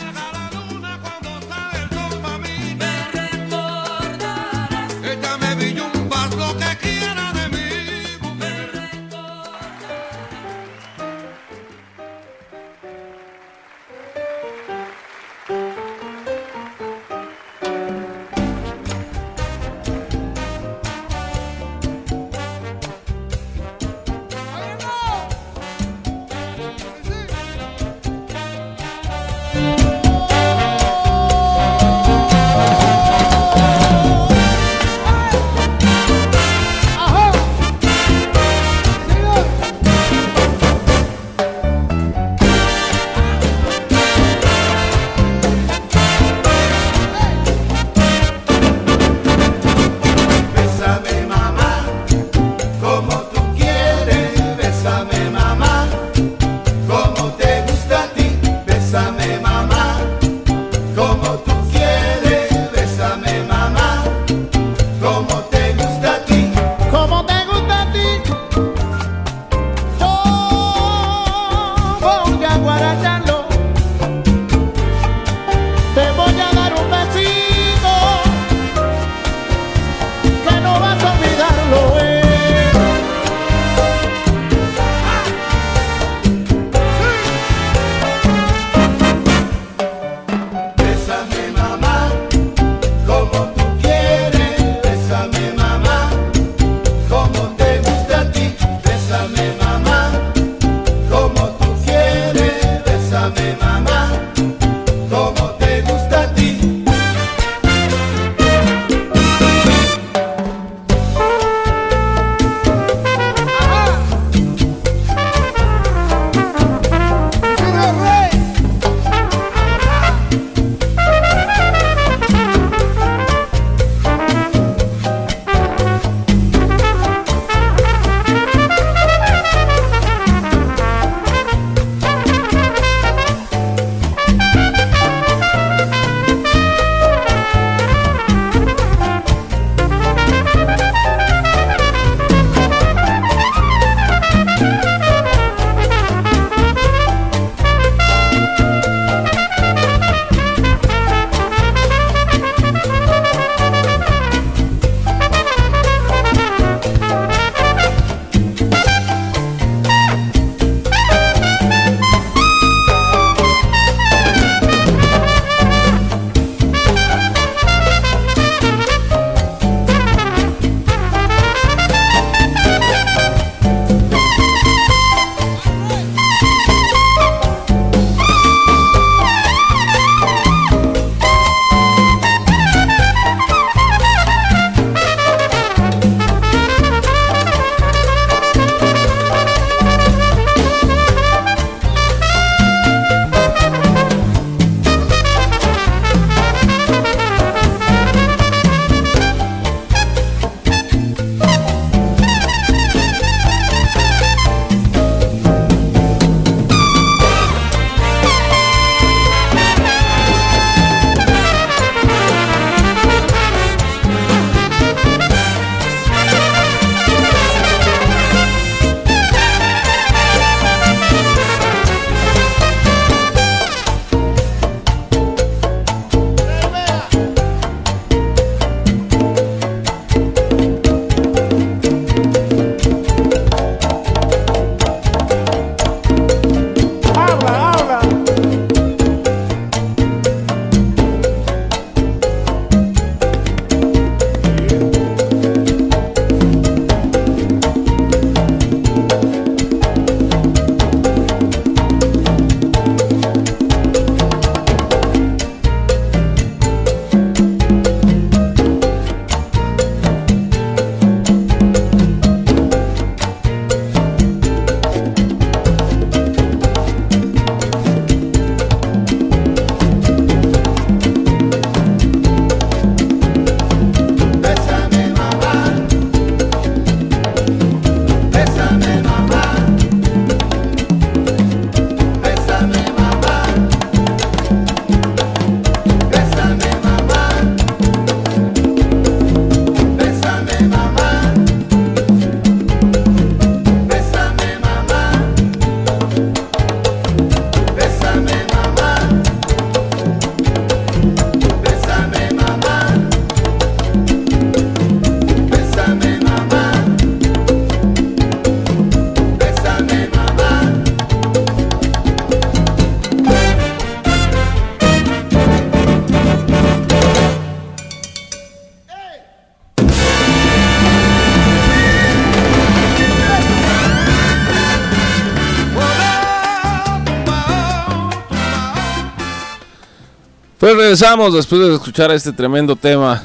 [330.86, 333.20] Regresamos después de escuchar este tremendo tema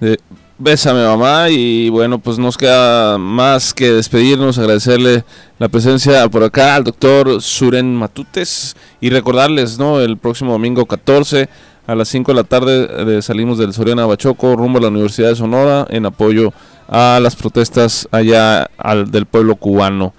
[0.00, 0.18] de
[0.58, 5.24] Bésame mamá y bueno, pues nos queda más que despedirnos, agradecerle
[5.60, 10.00] la presencia por acá al doctor Suren Matutes y recordarles, ¿no?
[10.00, 11.48] El próximo domingo 14
[11.86, 15.28] a las 5 de la tarde eh, salimos del Soriana Bachoco rumbo a la Universidad
[15.28, 16.52] de Sonora en apoyo
[16.88, 20.12] a las protestas allá al, del pueblo cubano.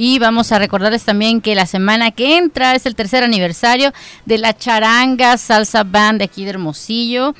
[0.00, 3.92] Y vamos a recordarles también que la semana que entra es el tercer aniversario
[4.26, 7.34] de la Charanga Salsa Band de aquí de Hermosillo.